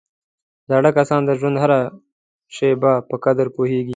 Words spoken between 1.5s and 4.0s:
هره شېبه په قدر پوهېږي